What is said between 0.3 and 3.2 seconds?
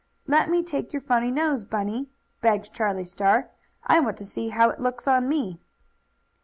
me take your funny nose, Bunny," begged Charlie